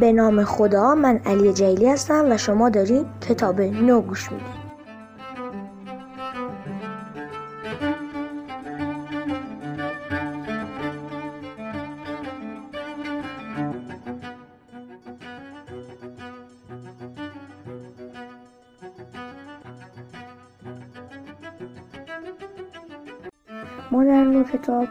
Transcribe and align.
به 0.00 0.12
نام 0.12 0.44
خدا 0.44 0.94
من 0.94 1.20
علی 1.26 1.52
جیلی 1.52 1.88
هستم 1.88 2.24
و 2.30 2.36
شما 2.36 2.70
دارین 2.70 3.04
کتاب 3.28 3.60
نو 3.60 4.00
گوش 4.00 4.32
میدین. 4.32 4.46
ما 23.90 24.04
در 24.04 24.24
نوع 24.24 24.44
کتاب 24.44 24.88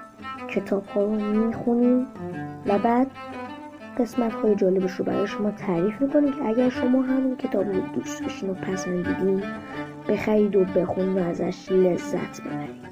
کتاب 0.48 0.86
ها 0.86 1.02
رو 1.04 1.16
می‌خونیم 1.16 2.08
و 2.66 2.80
بعد 2.80 3.08
قسمت 4.00 4.34
های 4.34 4.56
جالبش 4.56 4.92
رو 4.92 5.06
برای 5.06 5.28
شما 5.28 5.52
تعریف 5.52 6.02
می‌کنیم 6.02 6.34
که 6.34 6.46
اگر 6.46 6.70
شما 6.70 7.02
همون 7.02 7.36
کتاب 7.36 7.68
رو 7.68 7.82
دوست 7.82 8.22
داشتین 8.22 8.50
و 8.50 8.54
پسندیدین 8.54 9.44
بخرید 10.10 10.56
و 10.56 10.64
بخونید 10.64 11.18
و 11.18 11.20
ازش 11.20 11.72
لذت 11.72 12.42
ببرید. 12.42 12.86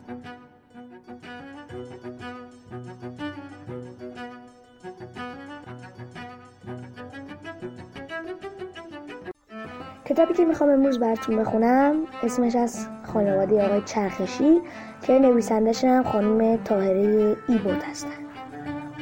کتابی 10.06 10.34
که 10.34 10.46
می‌خوام 10.46 10.70
امروز 10.70 11.00
براتون 11.00 11.36
بخونم 11.36 11.96
اسمش 12.24 12.56
از 12.56 12.88
خانواده 13.04 13.66
آقای 13.66 13.82
چرخشی 13.86 14.62
که 15.02 15.20
نویسندش 15.20 15.84
هم 15.84 16.04
خانم 16.04 16.58
تاهره 16.58 17.36
ایبود 17.48 17.84
هستن. 17.92 18.10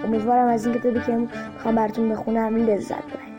امیدوارم 0.04 0.48
از 0.48 0.66
این 0.66 0.76
کتابی 0.76 1.00
که 1.00 1.28
می‌خوام 1.62 1.76
براتون 1.76 2.10
بخونم 2.10 2.56
لذت 2.56 3.04
ببرید. 3.04 3.32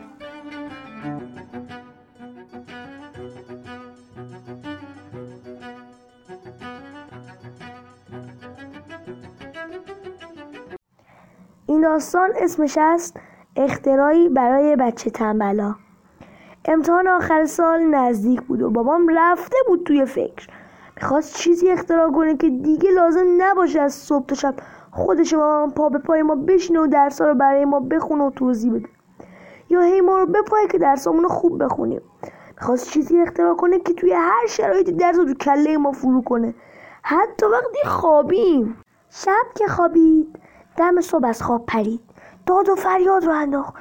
این 11.65 11.81
داستان 11.81 12.29
اسمش 12.35 12.77
است 12.81 13.19
اختراعی 13.55 14.29
برای 14.29 14.75
بچه 14.75 15.09
تنبلا. 15.09 15.75
امتحان 16.65 17.07
آخر 17.07 17.45
سال 17.45 17.81
نزدیک 17.81 18.41
بود 18.41 18.61
و 18.61 18.69
بابام 18.69 19.07
رفته 19.17 19.57
بود 19.67 19.83
توی 19.85 20.05
فکر. 20.05 20.47
می‌خواست 20.95 21.37
چیزی 21.37 21.69
اختراع 21.69 22.11
کنه 22.11 22.37
که 22.37 22.49
دیگه 22.49 22.91
لازم 22.91 23.25
نباشه 23.37 23.81
از 23.81 23.93
صبح 23.93 24.25
تا 24.25 24.35
شب 24.35 24.55
خودش 24.95 25.33
با 25.33 25.71
پا 25.75 25.89
به 25.89 25.99
پای 25.99 26.21
ما 26.21 26.35
بشینه 26.35 26.79
و 26.79 26.87
درسا 26.87 27.25
رو 27.27 27.35
برای 27.35 27.65
ما 27.65 27.79
بخونه 27.79 28.23
و 28.23 28.29
توضیح 28.29 28.73
بده. 28.73 28.89
یا 29.69 29.81
هی 29.81 30.01
ما 30.01 30.19
رو 30.19 30.25
بپایه 30.25 30.67
که 30.67 30.77
درسامون 30.77 31.23
رو 31.23 31.29
خوب 31.29 31.63
بخونیم. 31.63 32.01
می‌خواست 32.55 32.89
چیزی 32.89 33.21
اختراع 33.21 33.55
کنه 33.55 33.79
که 33.79 33.93
توی 33.93 34.13
هر 34.13 34.47
شرایطی 34.47 34.91
درس 34.91 35.15
رو 35.17 35.25
تو 35.25 35.33
کله 35.33 35.77
ما 35.77 35.91
فرو 35.91 36.21
کنه. 36.21 36.55
حتی 37.03 37.45
وقتی 37.45 37.87
خوابیم. 37.87 38.77
شب 39.09 39.45
که 39.55 39.67
خوابید 39.67 40.39
دم 40.77 41.01
صبح 41.01 41.27
از 41.27 41.43
خواب 41.43 41.65
پرید. 41.65 42.01
داد 42.45 42.69
و 42.69 42.75
فریاد 42.75 43.25
رو 43.25 43.31
انداخت. 43.31 43.73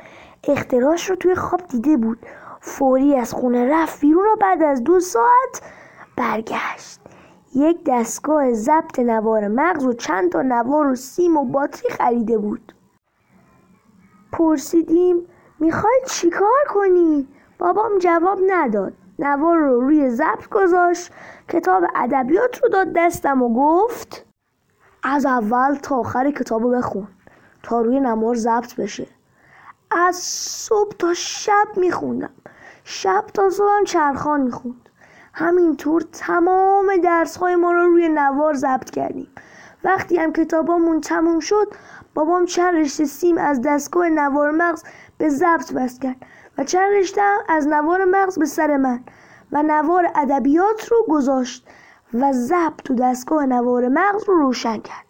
اختراعش 0.49 1.11
رو 1.11 1.17
توی 1.17 1.35
خواب 1.35 1.61
دیده 1.69 1.97
بود. 1.97 2.19
فوری 2.61 3.17
از 3.17 3.35
خونه 3.35 3.69
رفت 3.73 4.01
بیرون 4.01 4.27
و 4.27 4.37
بعد 4.41 4.63
از 4.63 4.85
دو 4.85 5.01
ساعت 5.01 5.63
برگشت. 6.17 7.02
یک 7.55 7.81
دستگاه 7.86 8.53
ضبط 8.53 8.98
نوار 8.98 9.48
مغز 9.48 9.84
و 9.84 9.92
چند 9.92 10.33
تا 10.33 10.42
نوار 10.42 10.86
و 10.86 10.95
سیم 10.95 11.36
و 11.36 11.45
باتری 11.45 11.91
خریده 11.91 12.39
بود. 12.39 12.75
پرسیدیم 14.33 15.27
می‌خوای 15.58 16.00
چیکار 16.08 16.64
کنی؟ 16.69 17.28
بابام 17.58 17.98
جواب 17.98 18.39
نداد. 18.47 18.92
نوار 19.19 19.58
رو 19.58 19.80
روی 19.80 20.11
ضبط 20.11 20.48
گذاشت 20.48 21.12
کتاب 21.48 21.84
ادبیات 21.95 22.62
رو 22.62 22.69
داد 22.69 22.92
دستم 22.97 23.42
و 23.42 23.55
گفت 23.55 24.27
از 25.02 25.27
اول 25.27 25.74
تا 25.74 25.96
آخر 25.96 26.30
کتاب 26.30 26.62
رو 26.62 26.70
بخون 26.70 27.08
تا 27.62 27.80
روی 27.80 28.01
نوار 28.01 28.35
ضبط 28.35 28.77
بشه. 28.77 29.07
از 29.91 30.17
صبح 30.17 30.92
تا 30.98 31.14
شب 31.14 31.68
میخوندم. 31.77 32.30
شب 32.85 33.24
تا 33.35 33.51
صبحم 33.51 33.85
چرخان 33.85 34.41
می‌خوند. 34.41 34.89
همینطور 35.33 36.03
تمام 36.13 36.97
درس 37.05 37.37
های 37.37 37.57
ما 37.57 37.73
رو 37.73 37.87
روی 37.87 38.09
نوار 38.09 38.55
ضبط 38.55 38.91
کردیم. 38.91 39.29
وقتی 39.85 40.17
هم 40.17 40.33
کتابامون 40.33 41.01
تموم 41.01 41.41
شد 41.41 41.75
بابام 42.15 42.45
چند 42.45 42.75
رشته 42.75 43.05
سیم 43.05 43.39
از 43.39 43.61
دستگاه 43.63 44.09
نوار 44.09 44.51
مغز 44.51 44.83
به 45.19 45.29
ضبط 45.29 45.73
بست 45.73 46.03
کرد 46.03 46.17
و 46.59 46.65
چند 46.65 46.92
رشته 46.92 47.23
از 47.48 47.67
نوار 47.67 48.05
مغز 48.05 48.39
به 48.39 48.47
سر 48.47 48.77
من 48.77 49.01
و 49.53 49.63
نوار 49.63 50.11
ادبیات 50.15 50.89
رو 50.89 51.07
گذاشت 51.09 51.69
و 52.15 52.33
ضبط 52.33 52.83
تو 52.85 52.95
دستگاه 52.95 53.47
نوار 53.47 53.89
مغز 53.89 54.25
رو 54.29 54.35
روشن 54.35 54.77
کرد. 54.77 55.07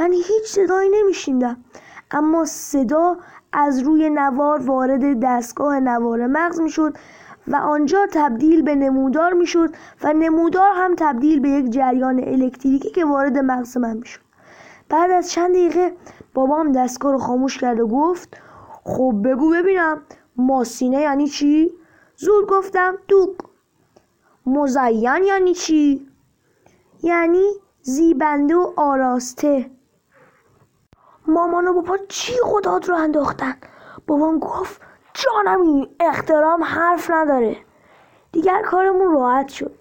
من 0.00 0.12
هیچ 0.12 0.44
صدایی 0.44 0.90
نمیشیندم 1.00 1.64
اما 2.10 2.44
صدا 2.44 3.16
از 3.52 3.80
روی 3.80 4.10
نوار 4.10 4.62
وارد 4.62 5.20
دستگاه 5.24 5.80
نوار 5.80 6.26
مغز 6.26 6.60
می‌شد 6.60 6.96
و 7.50 7.56
آنجا 7.56 8.06
تبدیل 8.12 8.62
به 8.62 8.74
نمودار 8.74 9.32
می‌شد 9.32 9.74
و 10.02 10.12
نمودار 10.12 10.70
هم 10.74 10.94
تبدیل 10.98 11.40
به 11.40 11.48
یک 11.48 11.70
جریان 11.70 12.20
الکتریکی 12.24 12.90
که 12.90 13.04
وارد 13.04 13.38
مغز 13.38 13.76
من 13.76 13.96
می‌شد 13.96 14.20
بعد 14.88 15.10
از 15.10 15.30
چند 15.30 15.50
دقیقه 15.54 15.92
بابام 16.34 16.72
دستگاه 16.72 17.12
رو 17.12 17.18
خاموش 17.18 17.58
کرد 17.58 17.80
و 17.80 17.88
گفت 17.88 18.36
خب 18.84 19.14
بگو 19.24 19.50
ببینم 19.50 20.02
ماسینه 20.36 21.00
یعنی 21.00 21.28
چی؟ 21.28 21.70
زود 22.16 22.48
گفتم 22.48 22.98
دوق 23.08 23.36
مزین 24.46 25.24
یعنی 25.24 25.54
چی؟ 25.54 26.08
یعنی 27.02 27.50
زیبنده 27.82 28.56
و 28.56 28.72
آراسته 28.76 29.70
مامان 31.26 31.68
و 31.68 31.72
بابا 31.72 31.98
چی 32.08 32.32
خداد 32.44 32.88
رو 32.88 32.94
انداختن 32.94 33.54
بابام 34.06 34.38
گفت 34.38 34.80
جانم 35.20 35.62
این 35.62 35.88
اخترام 36.00 36.64
حرف 36.64 37.10
نداره. 37.10 37.56
دیگر 38.32 38.62
کارمون 38.62 39.12
راحت 39.12 39.48
شد. 39.48 39.74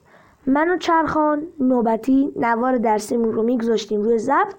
من 0.47 0.69
و 0.69 0.77
چرخان 0.77 1.47
نوبتی 1.59 2.33
نوار 2.35 2.77
درسیمون 2.77 3.33
رو 3.33 3.43
میگذاشتیم 3.43 4.01
روی 4.01 4.17
ضبط 4.17 4.53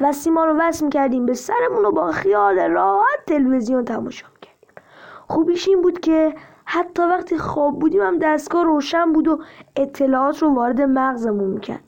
و 0.00 0.12
سیما 0.12 0.44
رو 0.44 0.56
وصل 0.60 0.84
می‌کردیم 0.84 1.26
به 1.26 1.34
سرمون 1.34 1.84
و 1.84 1.90
با 1.90 2.12
خیال 2.12 2.58
راحت 2.58 3.24
تلویزیون 3.26 3.84
تماشا 3.84 4.26
می‌کردیم. 4.34 4.84
خوبیش 5.28 5.68
این 5.68 5.82
بود 5.82 6.00
که 6.00 6.34
حتی 6.64 7.02
وقتی 7.02 7.38
خواب 7.38 7.78
بودیم 7.78 8.02
هم 8.02 8.18
دستگاه 8.18 8.64
روشن 8.64 9.12
بود 9.12 9.28
و 9.28 9.38
اطلاعات 9.76 10.42
رو 10.42 10.54
وارد 10.54 10.80
مغزمون 10.80 11.50
می‌کرد. 11.50 11.84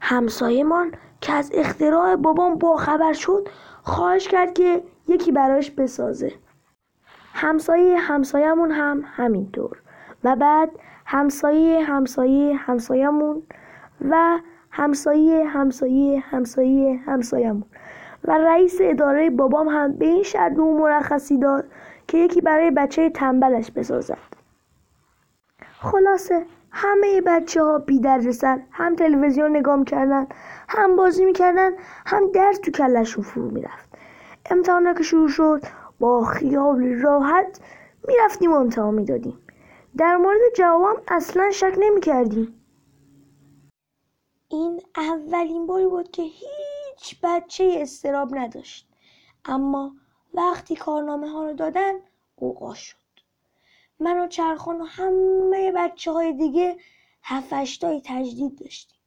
همسایمان 0.00 0.92
که 1.20 1.32
از 1.32 1.50
اختراع 1.54 2.16
بابام 2.16 2.54
باخبر 2.54 3.12
شد 3.12 3.48
خواهش 3.82 4.28
کرد 4.28 4.54
که 4.54 4.82
یکی 5.08 5.32
برایش 5.32 5.70
بسازه. 5.70 6.32
همسایه 7.32 7.98
همسایمون 7.98 8.70
هم 8.70 9.04
همینطور. 9.06 9.82
و 10.24 10.36
بعد 10.36 10.70
همسایه 11.06 11.84
همسایه 11.84 12.56
همسایمون 12.56 13.42
و 14.10 14.38
همسایه 14.70 15.44
همسایه 15.44 16.20
همسایه 16.20 17.00
همسایمون 17.06 17.64
و 18.24 18.38
رئیس 18.38 18.78
اداره 18.80 19.30
بابام 19.30 19.68
هم 19.68 19.92
به 19.92 20.04
این 20.04 20.22
شرط 20.22 20.58
و 20.58 20.78
مرخصی 20.78 21.38
داد 21.38 21.64
که 22.08 22.18
یکی 22.18 22.40
برای 22.40 22.70
بچه 22.70 23.10
تنبلش 23.10 23.70
بسازد. 23.70 24.18
خلاصه 25.80 26.46
همه 26.70 27.20
بچه 27.20 27.62
ها 27.62 27.78
بی 27.78 28.00
سر 28.32 28.60
هم 28.70 28.96
تلویزیون 28.96 29.56
نگاه 29.56 29.76
می‌کردن 29.76 30.26
هم 30.68 30.96
بازی 30.96 31.24
می‌کردن 31.24 31.70
هم 32.06 32.30
درس 32.34 32.58
تو 32.58 32.70
کلشون 32.70 33.24
فرو 33.24 33.50
می‌رفت. 33.50 33.88
امتحانا 34.50 34.94
که 34.94 35.02
شروع 35.02 35.28
شد 35.28 35.62
با 36.00 36.24
خیال 36.24 36.82
راحت 36.82 37.60
می‌رفتیم 38.08 38.52
و 38.52 38.54
امتحان 38.54 38.94
می‌دادیم. 38.94 39.38
در 39.96 40.16
مورد 40.16 40.40
جوابم 40.56 41.02
اصلا 41.08 41.50
شک 41.50 41.74
نمی‌کردیم. 41.78 42.64
این 44.48 44.82
اولین 44.96 45.66
باری 45.66 45.86
بود 45.86 46.10
که 46.10 46.22
هیچ 46.22 47.20
بچه 47.22 47.76
استراب 47.76 48.34
نداشت. 48.34 48.88
اما 49.44 49.96
وقتی 50.34 50.76
کارنامه 50.76 51.28
ها 51.28 51.44
رو 51.44 51.52
دادن 51.52 51.92
اوقا 52.36 52.74
شد. 52.74 52.96
من 54.00 54.20
و 54.20 54.26
چرخان 54.28 54.80
و 54.80 54.84
همه 54.84 55.72
بچه 55.76 56.12
های 56.12 56.32
دیگه 56.32 56.76
هفتایی 57.22 58.02
تجدید 58.04 58.58
داشتیم. 58.58 58.98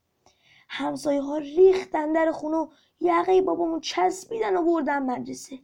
همسایه 0.69 1.21
ها 1.21 1.37
ریختن 1.37 2.13
در 2.13 2.31
خونه 2.31 2.57
و 2.57 2.67
یقه 2.99 3.41
بابامون 3.41 3.79
چسبیدن 3.79 4.57
و 4.57 4.63
بردن 4.63 5.03
مدرسه. 5.03 5.59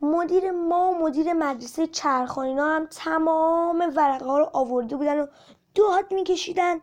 مدیر 0.00 0.50
ما 0.50 0.90
و 0.90 0.98
مدیر 0.98 1.32
مدرسه 1.32 1.86
چرخانینا 1.86 2.64
هم 2.64 2.86
تمام 2.86 3.92
ورقه 3.96 4.24
ها 4.24 4.38
رو 4.38 4.50
آورده 4.52 4.96
بودن 4.96 5.20
و 5.20 5.26
داد 5.74 6.14
میکشیدن. 6.14 6.80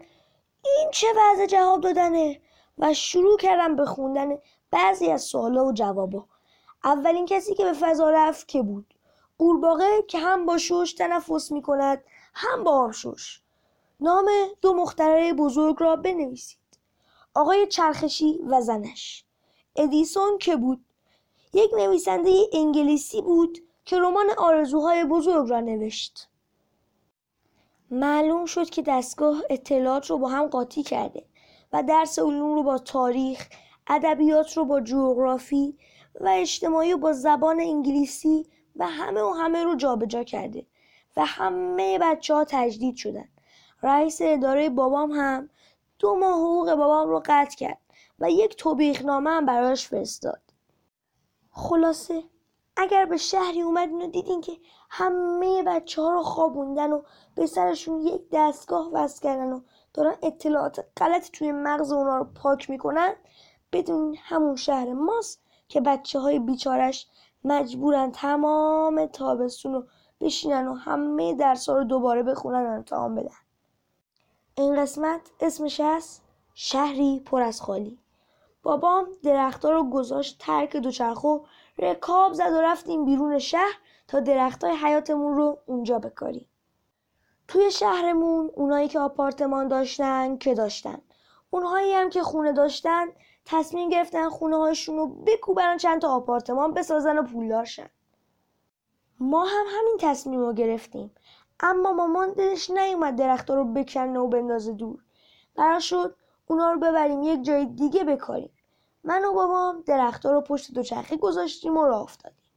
این 0.65 0.89
چه 0.92 1.07
وضع 1.18 1.45
جواب 1.45 1.81
دادنه؟ 1.81 2.42
و 2.77 2.94
شروع 2.94 3.38
کردن 3.38 3.75
به 3.75 3.86
خوندن 3.86 4.38
بعضی 4.71 5.12
از 5.12 5.21
سوالا 5.21 5.65
و 5.65 5.74
جوابا. 5.74 6.25
اولین 6.83 7.25
کسی 7.25 7.56
که 7.56 7.63
به 7.63 7.74
فضا 7.74 8.10
رفت 8.10 8.48
که 8.48 8.62
بود؟ 8.62 8.94
قورباغه 9.38 10.01
که 10.07 10.19
هم 10.19 10.45
با 10.45 10.57
شش 10.57 10.95
تنفس 10.98 11.51
می 11.51 11.62
کند 11.62 12.04
هم 12.33 12.63
با 12.63 12.71
آبشوش 12.71 13.42
نام 14.00 14.25
دو 14.62 14.74
مخترع 14.74 15.33
بزرگ 15.33 15.75
را 15.80 15.95
بنویسید. 15.95 16.59
آقای 17.33 17.68
چرخشی 17.68 18.39
و 18.48 18.62
زنش. 18.62 19.25
ادیسون 19.75 20.38
که 20.38 20.56
بود؟ 20.56 20.86
یک 21.54 21.72
نویسنده 21.74 22.32
انگلیسی 22.54 23.22
بود 23.22 23.60
که 23.86 24.00
رمان 24.00 24.30
آرزوهای 24.38 25.06
بزرگ 25.06 25.50
را 25.50 25.60
نوشت. 25.60 26.30
معلوم 27.92 28.46
شد 28.46 28.70
که 28.70 28.82
دستگاه 28.82 29.42
اطلاعات 29.50 30.10
رو 30.10 30.18
با 30.18 30.30
هم 30.30 30.48
قاطی 30.48 30.84
کرده 30.84 31.26
و 31.74 31.84
درس 31.84 32.20
علوم 32.20 32.56
رو 32.56 32.64
با 32.64 32.78
تاریخ 32.78 33.48
ادبیات 33.88 34.58
رو 34.58 34.66
با 34.66 34.82
جغرافی 34.82 35.78
و 36.22 36.30
اجتماعی 36.30 36.92
رو 36.92 36.98
با 36.98 37.14
زبان 37.14 37.60
انگلیسی 37.60 38.46
و 38.76 38.88
همه 38.88 39.22
و 39.22 39.30
همه 39.30 39.64
رو 39.64 39.76
جابجا 39.76 40.24
کرده 40.24 40.66
و 41.18 41.26
همه 41.26 42.00
بچه 42.02 42.34
ها 42.34 42.46
تجدید 42.50 42.96
شدن. 42.96 43.30
رئیس 43.84 44.20
اداره 44.22 44.70
بابام 44.70 45.12
هم 45.12 45.50
دو 46.00 46.16
ماه 46.16 46.34
حقوق 46.34 46.76
بابام 46.76 47.10
رو 47.10 47.24
قطع 47.26 47.58
کرد 47.58 47.80
و 48.20 48.30
یک 48.30 48.56
توبیخ 48.56 49.02
نامه 49.02 49.30
هم 49.30 49.46
براش 49.46 49.88
فرستاد. 49.88 50.53
خلاصه 51.54 52.24
اگر 52.78 53.06
به 53.06 53.18
شهری 53.18 53.62
اومدین 53.62 54.02
و 54.02 54.08
دیدین 54.08 54.42
که 54.42 54.58
همه 54.90 55.64
بچه 55.64 56.02
ها 56.02 56.14
رو 56.14 56.24
خوابوندن 56.24 56.92
و 56.92 57.02
به 57.36 57.46
سرشون 57.46 58.02
یک 58.02 58.22
دستگاه 58.32 58.90
وصل 58.94 59.22
کردن 59.22 59.54
و 59.54 59.62
دارن 59.94 60.16
اطلاعات 60.24 60.86
غلط 60.98 61.30
توی 61.32 61.52
مغز 61.52 61.92
اونا 61.92 62.18
رو 62.18 62.24
پاک 62.24 62.70
می‌کنن 62.70 63.14
بدون 63.72 64.16
همون 64.20 64.56
شهر 64.56 64.94
ماست 64.94 65.44
که 65.68 65.82
بچه 65.82 66.20
های 66.20 66.40
بیچارش 66.40 67.08
مجبورن 67.44 68.12
تمام 68.12 69.06
تابستون 69.06 69.74
رو 69.74 69.88
بشینن 70.22 70.68
و 70.68 70.74
همه 70.74 71.34
درس 71.34 71.70
رو 71.70 71.84
دوباره 71.84 72.24
بخونن 72.24 72.66
و 72.66 72.70
امتحان 72.70 73.16
بدن. 73.16 73.36
این 74.56 74.82
قسمت 74.82 75.22
اسمش 75.40 75.80
هست 75.80 76.24
شهری 76.54 77.20
پر 77.20 77.42
از 77.42 77.62
خالی. 77.62 78.03
بابام 78.63 79.07
درختها 79.24 79.71
رو 79.71 79.89
گذاشت 79.89 80.38
ترک 80.39 80.75
دوچرخه 80.75 81.39
رکاب 81.77 82.33
زد 82.33 82.54
و 82.54 82.62
رفتیم 82.62 83.06
بیرون 83.06 83.39
شهر 83.39 83.77
تا 84.07 84.19
درختای 84.19 84.75
حیاتمون 84.75 85.36
رو 85.36 85.57
اونجا 85.65 86.00
بکاریم. 86.00 86.48
توی 87.48 87.71
شهرمون 87.71 88.51
اونایی 88.56 88.88
که 88.88 89.00
آپارتمان 89.00 89.68
داشتن 89.68 90.38
که 90.38 90.54
داشتن؟ 90.54 91.01
اونهایی 91.50 91.94
هم 91.94 92.10
که 92.10 92.24
خونه 92.24 92.51
داشتن 92.51 93.07
تصمیم 93.45 93.89
گرفتن 93.89 94.30
خونه 94.30 94.57
هاشون 94.57 94.98
رو 94.98 95.07
بکوبن 95.07 95.77
چند 95.77 96.01
تا 96.01 96.16
آپارتمان 96.16 96.74
بسازن 96.74 97.18
و 97.18 97.24
پولدار 97.24 97.66
شن. 97.66 97.89
ما 99.19 99.45
هم 99.45 99.66
همین 99.68 99.98
تصمیم 100.00 100.39
رو 100.39 100.54
گرفتیم. 100.54 101.12
اما 101.59 101.94
مامان 101.94 102.31
دلش 102.31 102.69
نیومد 102.69 103.16
درختها 103.16 103.56
رو 103.56 103.74
بکنه 103.74 104.19
و 104.19 104.27
بندازه 104.27 104.74
دور. 104.74 105.00
قرار 105.56 105.80
شد 105.80 106.16
اونا 106.54 106.72
رو 106.72 106.80
ببریم 106.80 107.24
یک 107.24 107.44
جای 107.44 107.66
دیگه 107.66 108.04
بکاریم. 108.04 108.58
من 109.04 109.26
و 109.26 109.34
بابام 109.34 109.84
درختها 109.86 110.32
رو 110.32 110.42
پشت 110.42 110.74
دوچرخه 110.74 111.18
گذاشتیم 111.18 111.78
و 111.78 111.86
راه 111.86 112.02
افتادیم. 112.02 112.52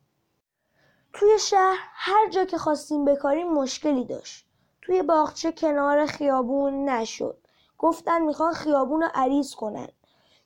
توی 1.12 1.38
شهر 1.38 1.78
هر 1.92 2.28
جا 2.30 2.44
که 2.44 2.58
خواستیم 2.58 3.04
بکاریم 3.04 3.52
مشکلی 3.52 4.04
داشت. 4.04 4.46
توی 4.82 5.02
باغچه 5.02 5.52
کنار 5.52 6.06
خیابون 6.06 6.88
نشد. 6.88 7.38
گفتن 7.78 8.22
می‌خوان 8.22 8.52
خیابون 8.52 9.02
رو 9.02 9.08
عریض 9.14 9.54
کنن. 9.54 9.88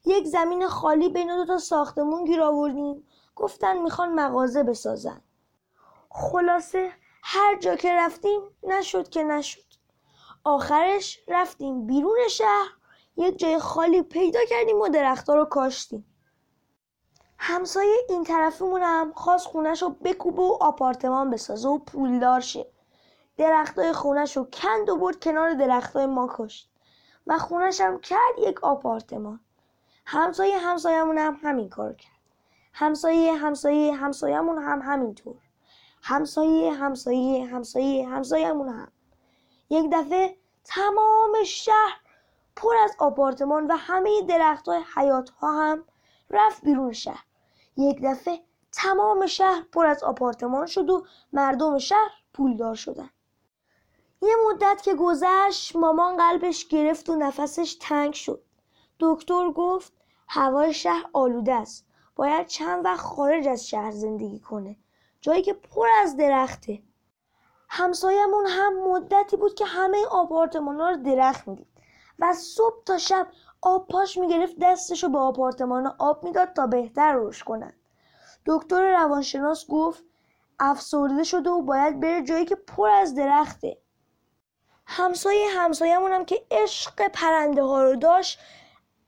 یک 0.05 0.26
زمین 0.26 0.69
خالی 0.69 1.08
بین 1.08 1.37
دو 1.37 1.44
تا 1.44 1.58
ساختمون 1.58 2.25
گیر 2.25 2.43
آوردیم. 2.43 3.06
گفتن 3.37 3.79
می‌خوان 3.79 4.14
مغازه 4.14 4.62
بسازن. 4.62 5.20
خلاصه 6.11 6.93
هر 7.23 7.58
جا 7.58 7.76
که 7.76 7.94
رفتیم 7.94 8.41
نشد 8.62 9.08
که 9.08 9.23
نشد. 9.23 9.64
آخرش 10.44 11.19
رفتیم 11.29 11.87
بیرون 11.87 12.19
شهر 12.31 12.79
یک 13.20 13.38
جای 13.38 13.58
خالی 13.58 14.02
پیدا 14.02 14.40
کردیم 14.50 14.81
و 14.81 14.88
درختها 14.88 15.34
رو 15.34 15.44
کاشتیم. 15.44 16.06
همسایه 17.38 17.96
این 18.08 18.25
طرفمون 18.25 18.82
هم 18.82 19.12
خواست 19.12 19.46
خونش 19.46 19.82
رو 19.82 19.88
بکوبه 19.88 20.43
و 20.43 20.58
آپارتمان 20.61 21.31
بسازه 21.31 21.69
و 21.69 21.78
پولدار 21.78 22.40
شه. 22.40 22.67
درختای 23.37 23.93
خونش 23.93 24.37
رو 24.37 24.49
کند 24.52 24.88
و 24.88 24.96
برد 24.96 25.20
کنار 25.20 25.55
درختای 25.55 26.06
ما 26.06 26.28
کشت 26.38 26.70
و 27.26 27.38
خونش 27.38 27.81
هم 27.81 28.00
کرد 28.00 28.38
یک 28.38 28.64
آپارتمان. 28.64 29.40
همسایه 30.06 30.58
همسایمون 30.58 31.19
هم 31.19 31.38
همین 31.43 31.69
کار 31.69 31.94
کرد. 31.94 32.20
همسایه 32.73 33.34
همسایه 33.34 33.94
همسایمون 33.94 34.58
هم 34.58 34.82
همینطور. 34.82 35.37
همسایه 36.02 36.73
همسایه 36.73 37.46
همسایه 37.46 38.08
همسایمون 38.08 38.69
هم. 38.69 38.93
یک 39.70 39.90
دفعه 39.93 40.37
تمام 40.64 41.44
شهر 41.46 42.00
پر 42.60 42.76
از 42.84 42.96
آپارتمان 42.98 43.66
و 43.66 43.76
همه 43.76 44.22
درخت 44.28 44.68
های 44.68 44.82
حیات 44.94 45.30
ها 45.30 45.52
هم 45.52 45.84
رفت 46.30 46.64
بیرون 46.64 46.92
شهر. 46.92 47.24
یک 47.76 48.00
دفعه 48.04 48.40
تمام 48.72 49.26
شهر 49.26 49.62
پر 49.72 49.86
از 49.86 50.02
آپارتمان 50.02 50.66
شد 50.66 50.90
و 50.90 51.06
مردم 51.32 51.78
شهر 51.78 52.10
پولدار 52.34 52.74
شدن. 52.74 53.10
یه 54.22 54.34
مدت 54.48 54.82
که 54.82 54.94
گذشت 54.94 55.76
مامان 55.76 56.16
قلبش 56.16 56.68
گرفت 56.68 57.10
و 57.10 57.16
نفسش 57.16 57.76
تنگ 57.80 58.14
شد. 58.14 58.42
دکتر 59.00 59.50
گفت 59.50 59.92
هوای 60.28 60.74
شهر 60.74 61.04
آلوده 61.12 61.54
است. 61.54 61.86
باید 62.16 62.46
چند 62.46 62.84
وقت 62.84 63.00
خارج 63.00 63.48
از 63.48 63.68
شهر 63.68 63.90
زندگی 63.90 64.40
کنه. 64.40 64.76
جایی 65.20 65.42
که 65.42 65.52
پر 65.52 65.88
از 66.02 66.16
درخته. 66.16 66.82
همسایمون 67.68 68.46
هم 68.46 68.88
مدتی 68.88 69.36
بود 69.36 69.54
که 69.54 69.64
همه 69.64 70.06
آپارتمان 70.10 70.80
ها 70.80 70.90
رو 70.90 70.96
درخت 70.96 71.48
می‌دید. 71.48 71.69
و 72.20 72.32
صبح 72.32 72.84
تا 72.87 72.99
شب 72.99 73.26
آب 73.62 73.88
پاش 73.88 74.19
می‌گرفت 74.19 74.55
دستشو 74.61 75.08
به 75.08 75.19
آپارتمان 75.19 75.87
آب 75.99 76.25
می‌داد 76.25 76.52
تا 76.52 76.67
بهتر 76.67 77.12
روش 77.12 77.44
کنن 77.44 77.72
دکتر 78.46 78.93
روانشناس 78.93 79.67
گفت 79.67 80.05
افسرده 80.61 81.25
شده 81.25 81.50
و 81.50 81.62
باید 81.62 82.00
بره 82.00 82.22
جایی 82.22 82.44
که 82.44 82.55
پر 82.55 82.88
از 82.90 83.14
درخته. 83.14 83.78
همسایه 84.87 85.49
همسایمون 85.49 86.12
هم 86.12 86.25
که 86.25 86.46
عشق 86.50 87.08
پرنده 87.08 87.62
ها 87.62 87.82
رو 87.84 87.96
داشت 87.96 88.38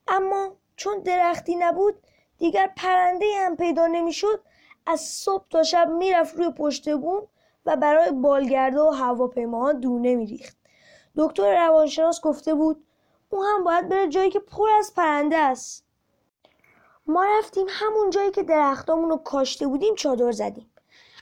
اما 0.08 0.56
چون 0.76 0.98
درختی 0.98 1.56
نبود 1.56 1.94
دیگر 2.38 2.70
پرنده 2.76 3.26
هم 3.38 3.56
پیدا 3.56 3.86
نمی‌شد 3.86 4.42
از 4.86 5.00
صبح 5.00 5.44
تا 5.50 5.62
شب 5.62 5.88
می‌رفت 5.88 6.36
روی 6.36 6.50
پشت 6.50 6.94
بوم 6.94 7.28
و 7.66 7.76
برای 7.76 8.10
بالگرده 8.10 8.80
و 8.80 8.90
هواپیماها 8.90 9.72
دونه 9.72 10.14
میریخت. 10.14 10.56
دکتر 11.16 11.66
روانشناس 11.66 12.20
گفته 12.20 12.54
بود 12.54 12.86
او 13.32 13.44
هم 13.44 13.64
باید 13.64 13.88
بره 13.88 14.08
جایی 14.08 14.30
که 14.30 14.40
پر 14.40 14.68
از 14.78 14.94
پرنده 14.94 15.36
است. 15.36 15.84
ما 17.06 17.24
رفتیم 17.24 17.66
همون 17.70 18.10
جایی 18.10 18.30
که 18.30 18.42
درختامون 18.42 19.10
رو 19.10 19.16
کاشته 19.16 19.66
بودیم 19.66 19.94
چادر 19.94 20.32
زدیم. 20.32 20.70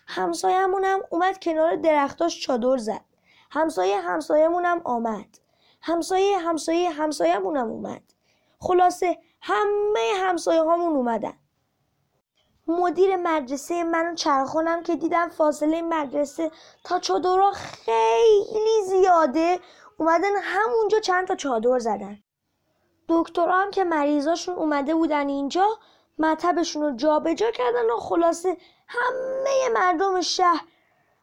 همسایه‌مون 0.07 0.85
هم 0.85 1.00
اومد 1.11 1.38
کنار 1.38 1.76
درختاش 1.76 2.40
چادر 2.40 2.76
زد. 2.76 3.05
همسایه 3.50 4.00
همسایه‌مون 4.00 4.64
هم 4.64 4.81
آمد. 4.85 5.38
همسایه 5.83 6.38
همسایه 6.38 6.90
همسایه‌مون 6.90 7.57
هم 7.57 7.69
اومد. 7.69 8.02
خلاصه 8.61 9.19
همه 9.40 10.12
همسایه 10.17 10.62
هامون 10.62 10.97
اومدن. 10.97 11.35
مدیر 12.67 13.17
مدرسه 13.17 13.85
منو 13.85 14.14
چرخونم 14.14 14.83
که 14.83 14.97
دیدم 14.97 15.29
فاصله 15.29 15.83
مدرسه 15.83 16.50
تا 16.85 16.99
چادرها 16.99 17.52
خیلی 17.52 18.85
زیاده. 18.87 19.61
اومدن 20.00 20.37
همونجا 20.42 21.00
چند 21.00 21.26
تا 21.26 21.35
چادر 21.35 21.78
زدن. 21.78 22.19
دکترها 23.09 23.62
هم 23.62 23.71
که 23.71 23.85
مریضاشون 23.85 24.54
اومده 24.54 24.95
بودن 24.95 25.28
اینجا 25.28 25.69
مطبشون 26.19 26.83
رو 26.83 26.97
جابجا 26.97 27.50
کردن 27.50 27.90
و 27.90 27.97
خلاصه 27.97 28.57
همه 28.88 29.69
مردم 29.75 30.21
شهر 30.21 30.64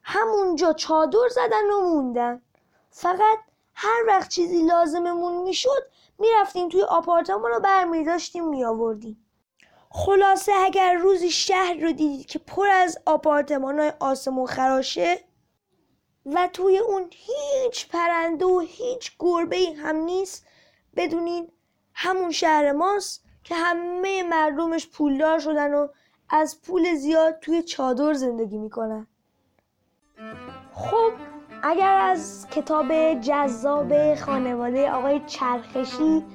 همونجا 0.04 0.74
چادر 0.74 1.28
زدن 1.30 1.70
و 1.70 1.82
موندن. 1.82 2.42
فقط 2.90 3.38
هر 3.76 4.04
وقت 4.08 4.30
چیزی 4.30 4.64
لازممون 4.64 5.44
می‌شد 5.44 5.90
می‌رفتیم 6.20 6.70
توی 6.70 6.82
آپارتمان 6.82 7.52
رو 7.52 7.60
برمیداشتیم 7.60 8.48
میآوردیم. 8.48 9.26
خلاصه 9.90 10.52
اگر 10.66 10.94
روزی 10.94 11.30
شهر 11.30 11.74
رو 11.74 11.92
دیدید 11.92 12.26
که 12.26 12.40
پر 12.40 12.68
از 12.68 12.98
آپارتمان 13.06 13.80
های 13.80 13.94
آسمون 14.00 14.46
خراشه 14.46 15.27
و 16.34 16.50
توی 16.54 16.78
اون 16.78 17.10
هیچ 17.12 17.90
پرنده 17.90 18.46
و 18.46 18.60
هیچ 18.60 19.12
گربه 19.20 19.58
هم 19.84 19.96
نیست. 19.96 20.46
بدونین 20.96 21.52
همون 21.94 22.32
شهر 22.32 22.72
ماست 22.72 23.24
که 23.44 23.56
همه 23.56 24.24
مردمش 24.24 24.88
پولدار 24.88 25.40
شدن 25.40 25.74
و 25.74 25.88
از 26.30 26.62
پول 26.62 26.96
زیاد 26.96 27.40
توی 27.40 27.64
چادر 27.64 28.14
زندگی 28.14 28.58
می‌کنن. 28.58 29.08
خب 30.74 31.12
اگر 31.64 31.98
از 32.02 32.48
کتاب 32.52 33.14
جذاب 33.14 34.16
خانواده 34.16 34.92
آقای 34.92 35.22
چرخشی 35.26 36.26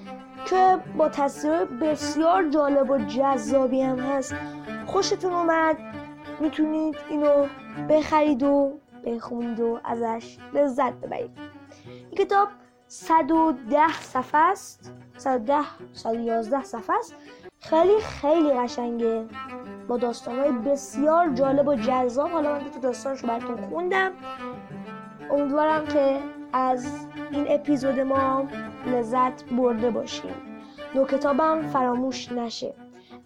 که 0.47 0.79
با 0.97 1.09
تصویر 1.09 1.65
بسیار 1.65 2.49
جالب 2.49 2.91
و 2.91 2.99
جذابی 2.99 3.83
هم 3.83 3.99
هست 3.99 4.35
خوشتون 4.87 5.33
اومد 5.33 5.79
می‌تونید 6.41 6.97
اینو 7.11 7.47
بخرید 7.89 8.43
و 8.43 8.79
بخونید 9.05 9.61
و 9.61 9.81
ازش 9.85 10.39
لذت 10.55 10.93
ببرید. 10.93 11.31
این 12.11 12.25
کتاب 12.25 12.49
110 12.87 13.93
صفحه 14.01 14.41
است. 14.41 14.93
110 15.17 15.55
111 15.93 16.63
صفحه 16.63 16.97
است. 16.99 17.15
خیلی 17.61 18.01
خیلی 18.01 18.51
قشنگه. 18.51 19.27
با 19.89 19.97
داستانهای 19.97 20.53
بسیار 20.53 21.29
جالب 21.29 21.69
و 21.69 21.75
جذاب. 21.75 22.31
حالا 22.31 22.53
من 22.53 22.59
دو 22.59 22.81
داستانش 22.81 23.21
رو 23.21 23.29
براتون 23.29 23.57
خوندم. 23.57 24.13
امیدوارم 25.31 25.87
که 25.87 26.21
از 26.53 27.07
این 27.31 27.47
اپیزود 27.49 28.01
ما 28.01 28.49
لذت 28.87 29.45
برده 29.45 29.91
باشیم 29.91 30.35
نو 30.95 31.05
کتابم 31.05 31.63
فراموش 31.63 32.33
نشه. 32.33 32.75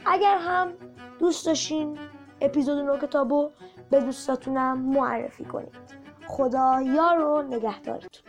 اگر 0.07 0.39
هم 0.39 0.73
دوست 1.19 1.47
داشتین 1.47 1.99
اپیزود 2.41 2.79
نو 2.79 2.97
کتابو 2.97 3.51
به 3.91 4.01
دوستاتونم 4.01 4.79
معرفی 4.79 5.45
کنید. 5.45 5.77
خدا 6.27 6.83
یار 6.83 7.21
و 7.21 7.43
نگهدارتون. 7.43 8.23